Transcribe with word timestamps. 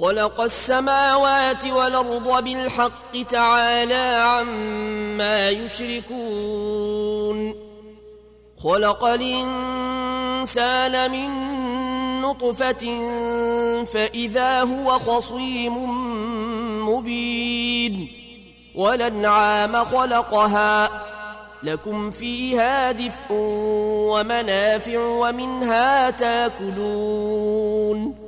خلق 0.00 0.40
السماوات 0.40 1.66
والأرض 1.66 2.44
بالحق 2.44 3.22
تعالى 3.28 4.22
عما 4.22 5.50
يشركون. 5.50 7.54
خلق 8.58 9.04
الإنسان 9.04 11.10
من 11.10 11.30
نطفة 12.20 12.84
فإذا 13.84 14.62
هو 14.62 14.98
خصيم 14.98 15.74
مبين. 16.88 18.08
والأنعام 18.74 19.84
خلقها 19.84 20.90
لكم 21.62 22.10
فيها 22.10 22.92
دفء 22.92 23.26
ومنافع 23.30 24.98
ومنها 24.98 26.10
تاكلون. 26.10 28.25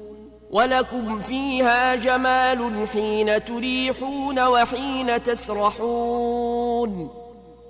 ولكم 0.50 1.20
فيها 1.20 1.94
جمال 1.94 2.88
حين 2.92 3.44
تريحون 3.44 4.46
وحين 4.46 5.22
تسرحون 5.22 7.10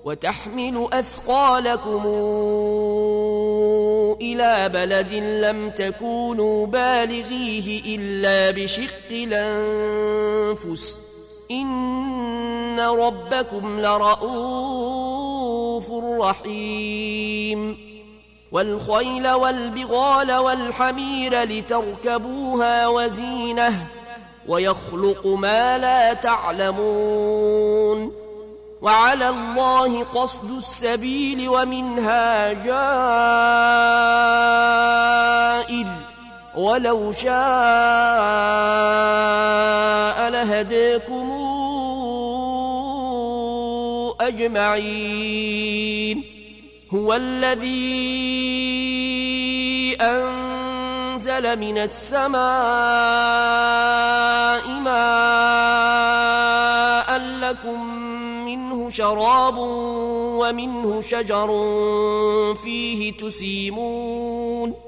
وتحمل 0.04 0.88
أثقالكم 0.92 2.06
إلى 4.20 4.68
بلد 4.68 5.12
لم 5.14 5.70
تكونوا 5.70 6.66
بالغيه 6.66 7.96
إلا 7.96 8.50
بشق 8.50 9.10
الأنفس. 9.10 11.00
إن 11.50 12.80
ربكم 12.80 13.80
لرؤوف 13.80 15.92
رحيم. 16.20 17.88
والخيل 18.52 19.28
والبغال 19.28 20.32
والحمير 20.32 21.42
لتركبوها 21.42 22.86
وزينة 22.86 23.86
ويخلق 24.48 25.27
ما 25.27 25.78
لا 25.78 26.14
تعلمون 26.14 28.12
وعلى 28.82 29.28
الله 29.28 30.04
قصد 30.04 30.50
السبيل 30.50 31.48
ومنها 31.48 32.52
جائر 32.52 32.69
ولو 36.56 37.12
شاء 37.12 37.28
لهديكم 40.28 41.30
أجمعين 44.20 46.38
هو 46.94 47.15
الذي 47.15 47.69
أنزل 50.00 51.59
من 51.59 51.78
السماء 51.78 52.38
ماء 54.81 55.19
لكم 57.19 57.94
منه 58.44 58.91
شراب 58.91 59.54
ومنه 59.59 61.00
شجر 61.00 61.48
فيه 62.54 63.12
تسيمون 63.12 64.88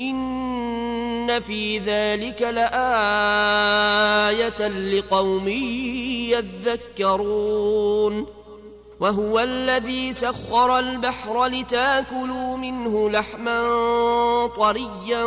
إن 0.00 1.40
في 1.40 1.78
ذلك 1.78 2.42
لآية 2.42 2.68
لقوم 4.68 5.48
يذكرون 6.98 8.26
وهو 9.00 9.40
الذي 9.40 10.12
سخر 10.12 10.78
البحر 10.78 11.46
لتاكلوا 11.46 12.56
منه 12.56 13.10
لحما 13.10 13.60
طريا 14.46 15.24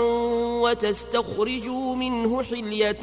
وتستخرجوا 0.62 1.96
منه 1.96 2.44
حلية 2.44 3.00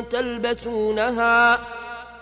تلبسونها 0.00 1.60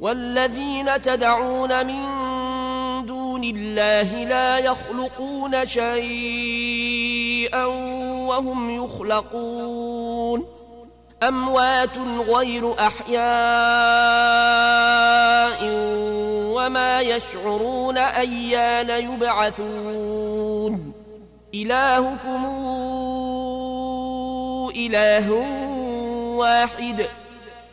والذين 0.00 1.00
تدعون 1.00 1.86
من 1.86 2.02
دون 3.06 3.44
الله 3.44 4.24
لا 4.24 4.58
يخلقون 4.58 5.66
شيئا 5.66 7.64
وهم 8.26 8.84
يخلقون. 8.84 10.46
أموات 11.22 11.98
غير 12.28 12.74
أحياء 12.80 13.18
وما 16.54 17.00
يشعرون 17.00 17.98
أيان 17.98 18.90
يبعثون. 19.12 20.92
إلهكم 21.54 22.44
إله 24.76 25.32
واحد. 26.36 27.06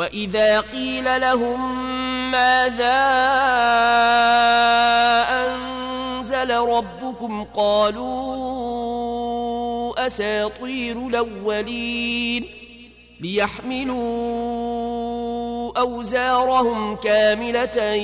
وإذا 0.00 0.60
قيل 0.60 1.20
لهم 1.20 1.90
ماذا 2.30 3.00
أنزل 5.44 6.50
ربكم 6.54 7.44
قالوا 7.44 8.46
أساطير 10.06 11.06
الأولين 11.06 12.46
ليحملوا 13.20 14.00
أوزارهم 15.78 16.96
كاملة 16.96 17.94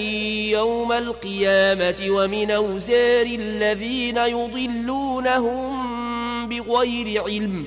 يوم 0.50 0.92
القيامة 0.92 2.06
ومن 2.08 2.50
أوزار 2.50 3.26
الذين 3.26 4.16
يضلونهم 4.16 5.76
بغير 6.48 7.22
علم 7.24 7.66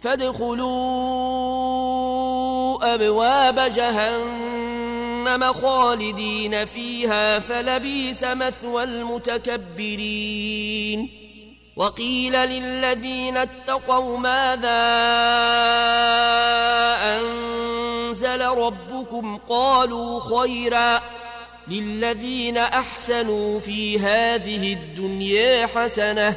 فادخلوا 0.00 0.68
أبواب 2.94 3.72
جهنم 3.72 5.52
خالدين 5.52 6.64
فيها 6.64 7.38
فلبيس 7.38 8.24
مثوى 8.24 8.82
المتكبرين. 8.82 9.98
وقيل 11.76 12.32
للذين 12.32 13.36
اتقوا 13.36 14.18
ماذا 14.18 14.88
أنزل 17.18 18.42
ربكم؟ 18.42 19.38
قالوا 19.48 20.20
خيرا. 20.20 21.00
للذين 21.68 22.58
أحسنوا 22.58 23.60
في 23.60 23.98
هذه 23.98 24.72
الدنيا 24.72 25.66
حسنة. 25.66 26.36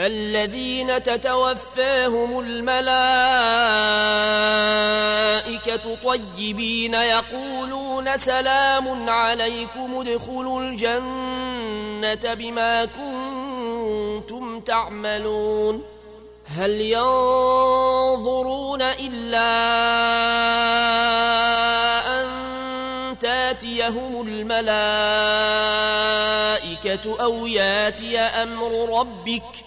الذين 0.00 1.02
تتوفاهم 1.02 2.40
الملائكة 2.40 3.06
طيبين 6.04 6.94
يقولون 6.94 8.16
سلام 8.16 9.10
عليكم 9.10 10.00
ادخلوا 10.00 10.60
الجنة 10.60 12.34
بما 12.34 12.84
كنتم 12.84 14.60
تعملون. 14.60 15.82
هل 16.46 16.70
ينظرون 16.80 17.62
إلا 18.82 19.46
أن 22.20 22.28
تاتيهم 23.18 24.28
الملائكة 24.28 24.76
أو 27.22 27.46
ياتي 27.46 28.18
أمر 28.18 28.98
ربك 28.98 29.42
ۖ 29.42 29.66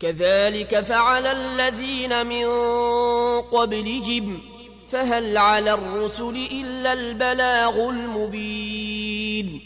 كذلك 0.00 0.80
فعل 0.80 1.26
الذين 1.26 2.26
من 2.26 2.46
قبلهم 3.40 4.40
فهل 4.88 5.36
على 5.36 5.74
الرسل 5.74 6.48
إلا 6.52 6.92
البلاغ 6.92 7.90
المبين. 7.90 9.60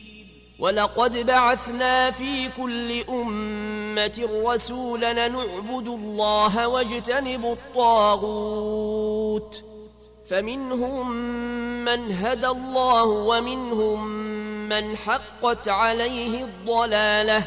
ولقد 0.59 1.27
بعثنا 1.27 2.11
في 2.11 2.49
كل 2.49 3.05
أمة 3.09 4.29
رسولا 4.47 5.29
نعبد 5.29 5.89
الله 5.89 6.69
واجتنب 6.69 7.47
الطاغوت. 7.47 8.85
فمنهم 10.27 11.13
من 11.85 12.13
هدى 12.13 12.47
الله 12.47 13.05
ومنهم 13.05 14.07
من 14.69 14.97
حقت 14.97 15.69
عليه 15.69 16.45
الضلالة. 16.45 17.47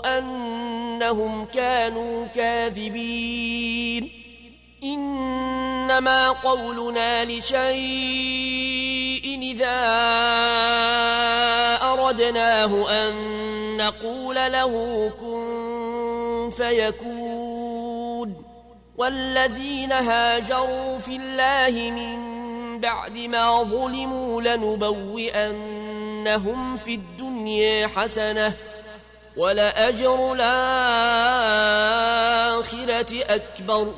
أنهم 0.00 1.44
كانوا 1.44 2.26
كاذبين. 2.26 4.10
إنما 4.84 6.28
قولنا 6.28 7.24
لشيء 7.24 7.62
إذا 9.42 9.78
أردناه 11.82 12.90
أن 12.90 13.12
نقول 13.76 14.34
له 14.34 14.72
كن 15.20 16.50
فيكون. 16.56 18.42
والذين 18.96 19.92
هاجروا 19.92 20.98
في 20.98 21.16
الله 21.16 21.90
من 21.90 22.32
بعد 22.80 23.18
ما 23.18 23.62
ظلموا 23.62 24.42
لنبوئنهم 24.42 25.46
في 26.76 26.94
الدنيا 26.94 27.86
حسنة. 27.86 28.54
ولأجر 29.36 30.32
الآخرة 30.32 30.44
أكبر. 33.24 33.94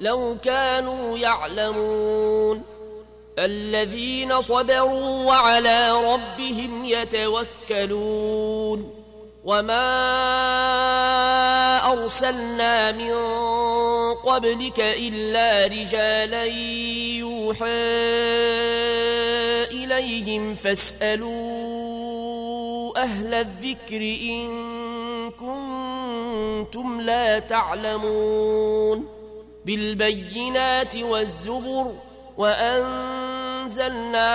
لو 0.00 0.36
كانوا 0.42 1.18
يعلمون 1.18 2.62
الذين 3.38 4.42
صبروا 4.42 5.24
وعلى 5.24 5.92
ربهم 5.92 6.84
يتوكلون. 6.84 8.20
وما 9.44 9.90
أرسلنا 11.92 12.92
من 12.92 13.14
قبلك 14.14 14.80
إلا 14.80 15.66
رجالا 15.66 16.44
يوحى 17.18 17.66
إليهم 19.72 20.54
فاسألوا 20.54 21.80
أهل 23.02 23.34
الذكر 23.34 24.02
إن 24.02 24.50
كنتم 25.30 27.00
لا 27.00 27.38
تعلمون 27.38 29.08
بالبينات 29.64 30.96
والزبر 30.96 31.94
وأنزلنا 32.38 34.30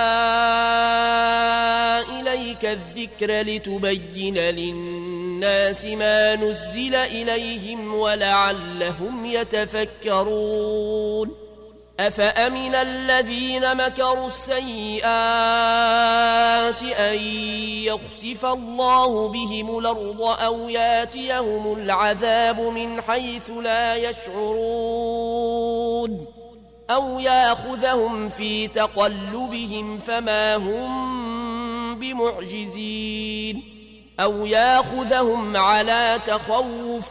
إليك 2.20 2.66
الذكر 2.66 3.42
لتبين 3.42 4.38
للناس 4.38 4.95
ما 5.86 6.36
نزل 6.36 6.96
إليهم 6.96 7.96
ولعلهم 7.96 9.26
يتفكرون. 9.26 10.66
أفأمن 12.00 12.76
الذين 12.76 13.78
مكروا 13.78 14.28
السيئات 14.28 15.14
أن 16.84 17.20
يخسف 17.84 18.46
الله 18.46 19.28
بهم 19.28 19.78
الأرض 19.78 20.22
أو 20.22 20.70
ياتيهم 20.70 21.74
العذاب 21.74 22.60
من 22.60 23.02
حيث 23.02 23.52
لا 23.52 23.96
يشعرون؟ 23.96 25.46
أو 26.90 27.20
يأخذهم 27.20 28.30
في 28.30 28.68
تقلبهم 28.68 29.98
فما 29.98 30.56
هم 30.56 32.00
بمعجزين؟ 32.00 33.75
أو 34.20 34.46
ياخذهم 34.46 35.58
على 35.58 36.20
تخوف 36.26 37.08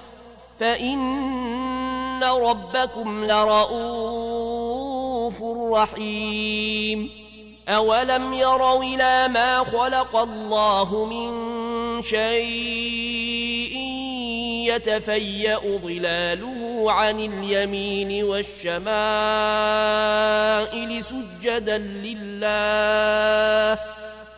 فإن 0.60 2.24
ربكم 2.24 3.24
لرؤوف 3.24 4.74
رحيم 5.72 7.10
أولم 7.68 8.34
يروا 8.34 8.82
إلى 8.82 9.28
ما 9.28 9.64
خلق 9.64 10.16
الله 10.16 11.04
من 11.04 11.32
شيء 12.02 13.74
يتفيأ 14.74 15.78
ظلاله 15.78 16.92
عن 16.92 17.20
اليمين 17.20 18.24
والشمائل 18.24 18.84
سجدا 21.04 21.78
لله 21.78 23.23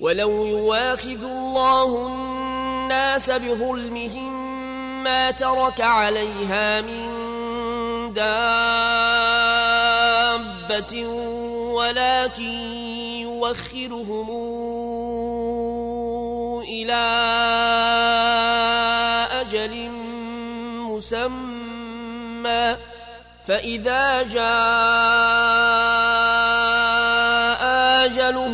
ولو 0.00 0.44
يواخذ 0.44 1.24
الله 1.24 2.06
الناس 2.06 3.30
بظلمهم 3.30 4.44
ما 5.04 5.30
ترك 5.30 5.80
عليها 5.80 6.80
من 6.80 7.14
دابة 8.12 8.64
ولكن 11.74 12.42
يوخرهم 13.22 14.30
إلى 16.60 17.04
أجل 19.40 19.90
مسمى. 20.90 22.76
فإذا 23.46 24.22
جاء 24.22 24.44
أجلهم 28.04 28.53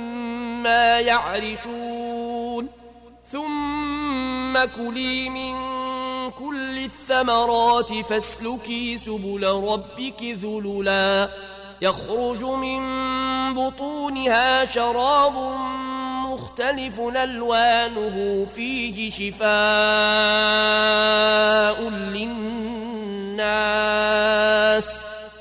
يعرشون. 0.99 2.67
ثم 3.25 4.65
كلي 4.65 5.29
من 5.29 5.53
كل 6.31 6.77
الثمرات 6.77 7.93
فاسلكي 7.93 8.97
سبل 8.97 9.43
ربك 9.43 10.23
ذللا. 10.23 11.29
يخرج 11.81 12.43
من 12.43 12.81
بطونها 13.53 14.65
شراب 14.65 15.33
مختلف 16.31 16.99
ألوانه 16.99 18.45
فيه 18.45 19.09
شفاء 19.09 19.49
للناس. 21.89 22.71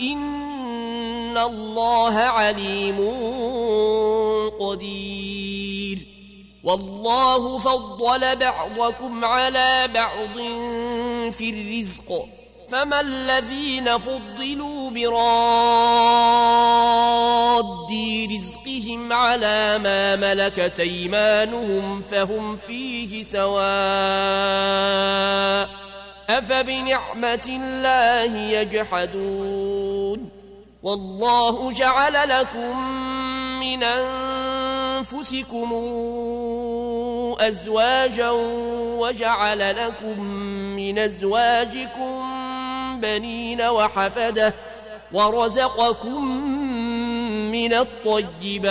إن 0.00 1.38
الله 1.38 2.14
عليم 2.14 2.98
قدير 4.60 5.98
والله 6.64 7.58
فضل 7.58 8.36
بعضكم 8.36 9.24
على 9.24 9.88
بعض 9.94 10.34
في 11.32 11.50
الرزق 11.50 12.26
فما 12.68 13.00
الذين 13.00 13.98
فضلوا 13.98 14.90
براد 14.90 15.20
رزقهم 18.30 19.12
على 19.12 19.78
ما 19.78 20.16
ملكت 20.16 20.80
ايمانهم 20.80 22.00
فهم 22.00 22.56
فيه 22.56 23.22
سواء 23.22 23.60
أفبنعمة 26.38 27.46
الله 27.48 28.36
يجحدون؟ 28.36 30.30
والله 30.82 31.72
جعل 31.72 32.28
لكم 32.28 32.90
من 33.60 33.82
أنفسكم 33.82 35.70
أزواجا 37.40 38.30
وجعل 39.00 39.86
لكم 39.86 40.20
من 40.76 40.98
أزواجكم 40.98 42.30
بنين 43.00 43.62
وحفدة 43.62 44.54
ورزقكم 45.12 46.24
من 47.52 47.74
الطيبات. 47.74 48.70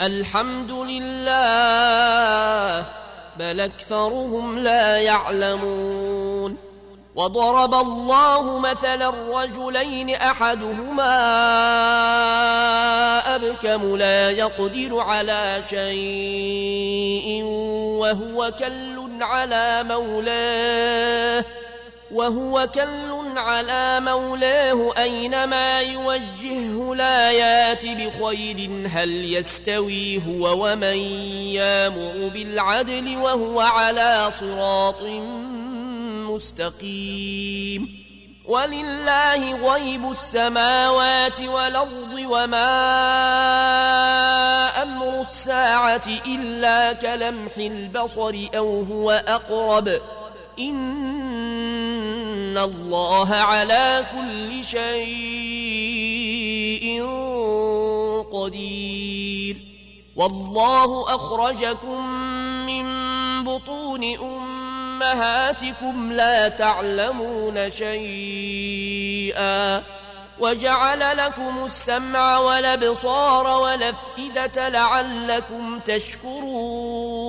الحمد 0.00 0.72
لله 0.72 1.26
بل 3.38 3.60
أكثرهم 3.60 4.58
لا 4.58 4.96
يعلمون. 4.96 6.56
وضرب 7.14 7.74
الله 7.74 8.58
مثلا 8.58 9.10
رجلين 9.10 10.10
أحدهما 10.10 11.14
أبكم 13.34 13.96
لا 13.96 14.30
يقدر 14.30 15.00
على 15.00 15.62
شيء 15.70 17.42
وهو 17.98 18.52
كل 18.58 19.22
على 19.22 19.82
مولاه. 19.82 21.44
وهو 22.10 22.68
كل 22.74 23.38
على 23.38 24.00
مولاه 24.00 24.92
أينما 24.98 25.80
يوجهه 25.80 26.94
لا 26.94 27.32
يات 27.32 27.86
بخير 27.86 28.86
هل 28.86 29.34
يستوي 29.34 30.22
هو 30.26 30.64
ومن 30.64 30.96
يامر 31.54 32.30
بالعدل 32.34 33.16
وهو 33.16 33.60
على 33.60 34.28
صراط 34.30 35.02
مستقيم 36.30 37.98
ولله 38.46 39.72
غيب 39.72 40.10
السماوات 40.10 41.40
والأرض 41.40 42.14
وما 42.14 42.68
أمر 44.82 45.20
الساعة 45.20 46.08
إلا 46.26 46.92
كلمح 46.92 47.56
البصر 47.56 48.48
أو 48.56 48.82
هو 48.82 49.10
أقرب 49.10 50.00
إن 50.58 52.58
الله 52.58 53.34
على 53.34 54.06
كل 54.12 54.64
شيء 54.64 54.88
قدير 58.32 59.56
والله 60.16 61.14
أخرجكم 61.14 62.08
من 62.66 62.84
بطون 63.44 64.04
أمهاتكم 64.18 66.12
لا 66.12 66.48
تعلمون 66.48 67.70
شيئا 67.70 69.82
وجعل 70.40 71.16
لكم 71.16 71.64
السمع 71.64 72.38
والابصار 72.38 73.60
والافئده 73.60 74.68
لعلكم 74.68 75.78
تشكرون 75.78 77.28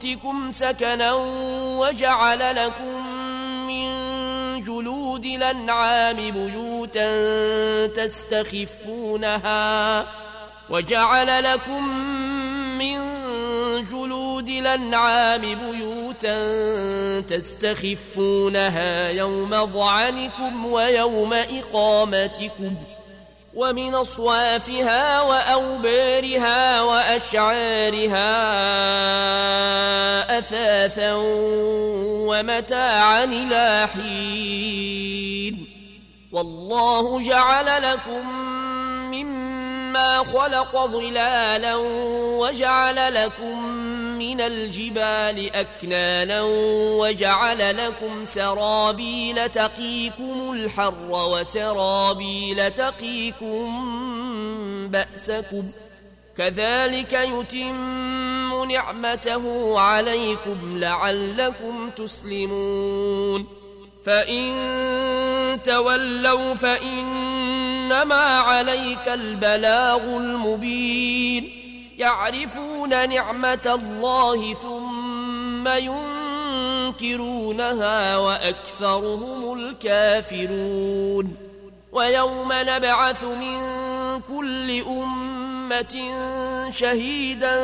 بيوتكم 0.00 0.50
سكنا 0.50 1.12
وجعل 1.78 2.56
لكم 2.56 3.06
من 3.66 3.90
جلود 4.60 5.24
الأنعام 5.24 6.16
بيوتا 6.16 7.06
تستخفونها 7.86 9.40
وجعل 10.70 11.44
لكم 11.44 11.88
من 12.78 12.98
جلود 13.90 14.48
الأنعام 14.48 15.40
بيوتا 15.40 17.20
تستخفونها 17.20 19.08
يوم 19.08 19.66
ظعنكم 19.66 20.66
ويوم 20.66 21.32
إقامتكم 21.32 22.74
ۖ 22.96 22.99
ومن 23.54 23.94
أصوافها 23.94 25.20
وأوبارها 25.20 26.82
وأشعارها 26.82 28.38
أثاثا 30.38 31.14
ومتاعا 32.30 33.24
إلى 33.24 33.88
حين. 33.94 35.66
والله 36.32 37.22
جعل 37.22 37.92
لكم 37.92 38.26
مما 39.10 39.49
خلق 40.24 40.86
ظلالا 40.86 41.76
وجعل 42.40 43.14
لكم 43.14 43.64
من 44.18 44.40
الجبال 44.40 45.52
أكنانا 45.54 46.42
وجعل 47.00 47.86
لكم 47.86 48.24
سرابيل 48.24 49.48
تقيكم 49.48 50.52
الحر 50.52 50.94
وسرابيل 51.10 52.70
تقيكم 52.70 53.68
بأسكم 54.88 55.64
كذلك 56.36 57.12
يتم 57.12 58.70
نعمته 58.70 59.74
عليكم 59.80 60.78
لعلكم 60.78 61.90
تسلمون 61.90 63.59
فإن 64.04 65.62
تولوا 65.64 66.54
فإنما 66.54 68.14
عليك 68.38 69.08
البلاغ 69.08 70.02
المبين 70.02 71.52
يعرفون 71.98 73.08
نعمة 73.08 73.78
الله 73.82 74.54
ثم 74.54 75.68
ينكرونها 76.88 78.16
وأكثرهم 78.16 79.52
الكافرون 79.52 81.36
ويوم 81.92 82.48
نبعث 82.52 83.24
من 83.24 83.60
كل 84.20 84.80
أمة 84.80 86.10
شهيدا 86.70 87.56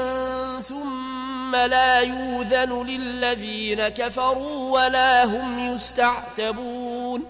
ثم 0.60 1.15
لا 1.54 2.00
يوذن 2.00 2.86
للذين 2.86 3.88
كفروا 3.88 4.80
ولا 4.80 5.24
هم 5.24 5.74
يستعتبون. 5.74 7.24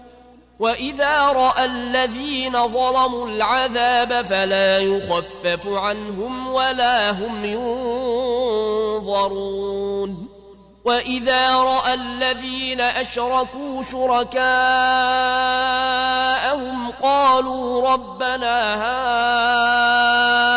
وإذا 0.59 1.27
رأى 1.27 1.65
الذين 1.65 2.67
ظلموا 2.67 3.27
العذاب 3.27 4.25
فلا 4.25 4.79
يخفف 4.79 5.67
عنهم 5.67 6.47
ولا 6.47 7.11
هم 7.11 7.45
ينظرون. 9.05 10.27
وإذا 10.85 11.55
رأى 11.55 11.93
الذين 11.93 12.81
أشركوا 12.81 13.81
شركاءهم 13.81 14.47
قالوا 16.91 17.91
ربنا 17.91 18.75
هؤلاء 18.75 20.56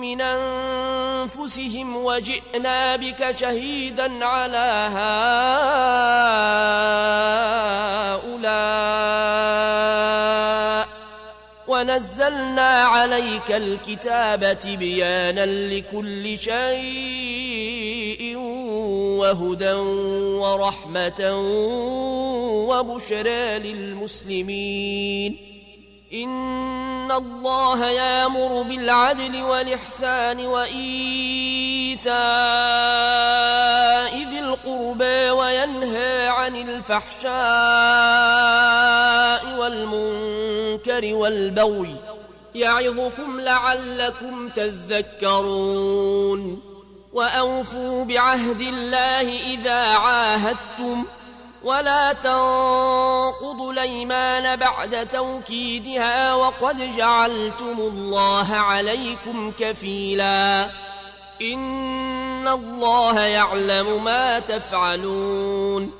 من 0.00 0.20
أنفسهم 0.20 1.96
وجئنا 1.96 2.96
بك 2.96 3.36
شهيدا 3.36 4.24
على 4.24 4.88
هؤلاء 4.96 5.40
ونزلنا 11.68 12.70
عليك 12.82 13.52
الكتاب 13.52 14.58
تبيانا 14.58 15.46
لكل 15.46 16.38
شيء 16.38 18.36
وهدى 19.20 19.72
ورحمة 20.42 21.34
وبشرى 22.68 23.58
للمسلمين 23.58 25.36
إن 26.14 27.12
الله 27.12 27.86
يامر 27.86 28.62
بالعدل 28.62 29.42
والإحسان 29.42 30.46
وإيتاء 30.46 32.10
ذي 34.16 34.38
القربى 34.38 35.30
وينهى 35.30 36.28
عن 36.28 36.56
الفحشاء 36.56 37.30
والمنكر 39.58 41.14
والبغي 41.14 41.96
يعظكم 42.54 43.40
لعلكم 43.40 44.48
تذكرون 44.48 45.90
وأوفوا 47.12 48.04
بعهد 48.04 48.60
الله 48.60 49.54
إذا 49.54 49.84
عاهدتم 49.84 51.04
ۖ 51.04 51.06
ولا 51.64 52.12
تنقضوا 52.12 53.72
الأيمان 53.72 54.56
بعد 54.56 55.08
توكيدها 55.08 56.34
وقد 56.34 56.96
جعلتم 56.96 57.76
الله 57.78 58.54
عليكم 58.56 59.52
كفيلا. 59.58 60.70
إن 61.42 62.48
الله 62.48 63.20
يعلم 63.20 64.04
ما 64.04 64.38
تفعلون. 64.38 65.99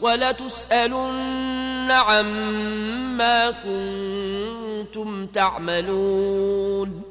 ولتسألن 0.00 1.90
عما 1.90 3.50
كنتم 3.50 5.26
تعملون 5.26 7.02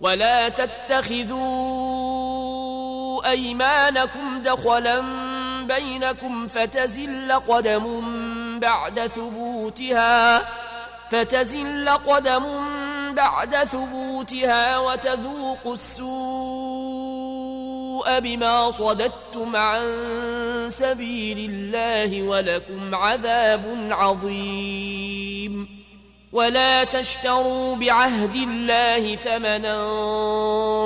ولا 0.00 0.48
تتخذوا 0.48 1.98
أيمانكم 3.30 4.42
دخلا 4.42 5.02
بينكم 5.62 6.46
فتزل 6.46 7.32
قدم 7.32 8.10
بعد 8.60 9.06
ثبوتها 9.06 10.42
فتزل 11.10 11.88
قدم 11.88 12.42
بعد 13.14 13.56
ثبوتها 13.56 14.78
وتذوقوا 14.78 15.74
السوء 15.74 16.08
بما 18.20 18.70
صددتم 18.70 19.56
عن 19.56 19.86
سبيل 20.68 21.50
الله 21.50 22.22
ولكم 22.22 22.94
عذاب 22.94 23.88
عظيم. 23.90 25.68
ولا 26.32 26.84
تشتروا 26.84 27.76
بعهد 27.76 28.34
الله 28.34 29.16
ثمنا 29.16 29.82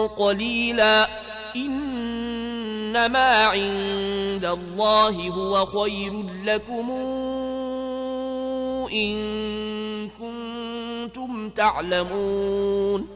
قليلا. 0.07 1.09
إنما 1.57 3.45
عند 3.45 4.45
الله 4.45 5.29
هو 5.29 5.67
خير 5.67 6.25
لكم 6.45 6.91
إن 8.93 9.43
كنتم 10.09 11.51
تعلمون 11.51 13.09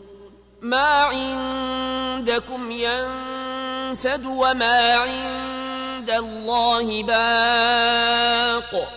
ما 0.61 1.03
عندكم 1.03 2.71
ينفد 2.71 4.27
وما 4.27 4.95
عند 4.95 6.11
الله 6.11 7.03
باق 7.03 8.89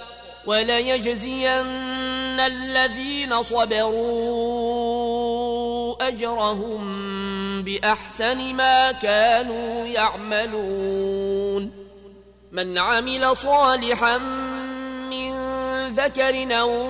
وليجزين 0.45 2.39
الذين 2.39 3.43
صبروا 3.43 4.79
أجرهم 6.07 7.09
بأحسن 7.63 8.53
ما 8.55 8.91
كانوا 8.91 9.85
يعملون 9.85 11.71
من 12.51 12.77
عمل 12.77 13.37
صالحا 13.37 14.17
من 15.09 15.31
ذكر 15.89 16.59
أو 16.59 16.89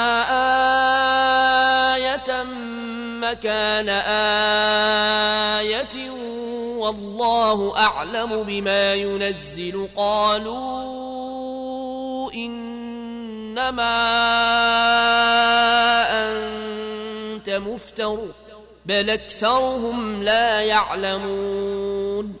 مكان 3.41 3.89
آية 5.59 6.09
والله 6.77 7.77
أعلم 7.77 8.43
بما 8.43 8.93
ينزل. 8.93 9.87
قالوا 9.95 10.91
إنما 12.33 13.97
أنت 17.33 17.49
مفتر 17.49 18.19
بل 18.85 19.09
أكثرهم 19.09 20.23
لا 20.23 20.61
يعلمون. 20.61 22.40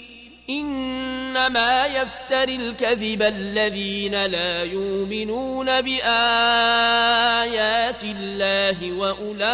إنما 0.59 1.85
يفتر 1.85 2.43
الكذب 2.43 3.21
الذين 3.21 4.25
لا 4.25 4.63
يؤمنون 4.63 5.81
بآيات 5.81 6.03
الله 8.03 8.91
وأولئك 8.91 9.47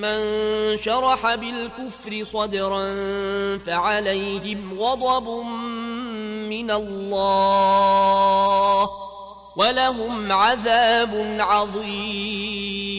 من 0.00 0.20
شرح 0.78 1.34
بالكفر 1.34 2.24
صدرا 2.24 2.88
فعليهم 3.58 4.80
غضب 4.80 5.28
من 6.48 6.70
الله 6.70 8.00
ولهم 9.56 10.32
عذاب 10.32 11.36
عظيم. 11.40 12.90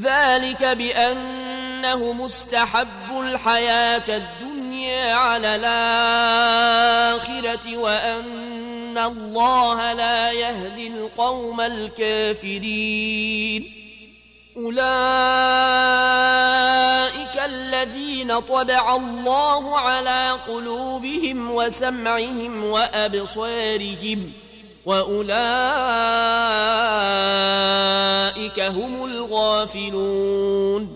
ذلك 0.00 0.64
بأنه 0.64 2.12
مستحب 2.12 3.20
الحياة 3.20 4.04
الدنيا 4.08 5.14
على 5.14 5.54
الآخرة. 5.56 6.75
وأن 7.66 8.98
الله 8.98 9.92
لا 9.92 10.32
يهدي 10.32 10.86
القوم 10.88 11.60
الكافرين. 11.60 13.12
أولئك 14.56 14.76
الذين 17.44 18.40
طبع 18.40 18.96
الله 18.96 19.78
على 19.78 20.30
قلوبهم 20.48 21.50
وسمعهم 21.50 22.64
وأبصارهم 22.64 24.32
وأولئك 24.86 25.30
هم 28.60 29.04
الغافلون. 29.04 30.95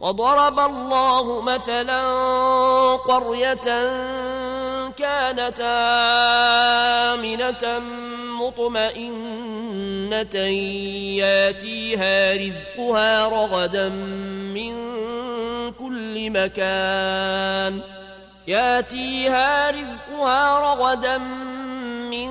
وضرب 0.00 0.60
الله 0.60 1.40
مثلا 1.40 2.02
قرية 2.96 3.68
كانت 4.90 5.60
آمنة 7.14 7.82
مطمئنة 8.40 10.36
ياتيها 11.16 12.36
رزقها 12.36 13.26
رغدا 13.26 13.88
من 13.88 14.72
كل 15.72 16.30
مكان. 16.30 17.80
ياتيها 18.46 19.70
رزقها 19.70 20.60
رغدا 20.60 21.18
من 21.18 22.30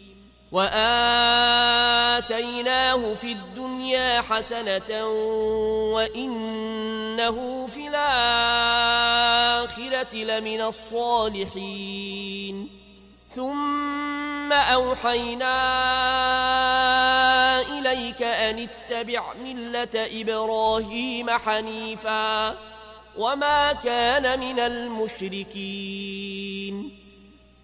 وآتيناه 0.51 2.23
في 3.13 3.31
الدنيا 3.31 4.21
حسنة 4.21 5.05
وإنه 5.95 7.65
في 7.67 7.87
الآخرة 7.87 9.13
لمن 10.15 10.61
الصالحين. 10.61 12.01
ثم 13.29 14.53
أوحينا 14.53 15.61
إليك 17.61 18.23
أن 18.23 18.67
اتبع 18.67 19.33
ملة 19.33 19.89
إبراهيم 19.95 21.29
حنيفا 21.29 22.57
وما 23.17 23.73
كان 23.73 24.39
من 24.39 24.59
المشركين. 24.59 25.81